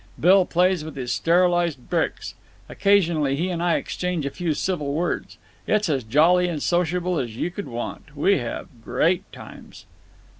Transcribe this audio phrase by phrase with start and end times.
[0.19, 2.33] Bill plays with his sterilized bricks.
[2.67, 5.37] Occasionally he and I exchange a few civil words.
[5.67, 8.17] It's as jolly and sociable as you could want.
[8.17, 9.85] We have great times."